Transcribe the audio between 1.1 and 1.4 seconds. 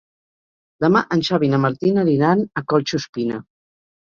en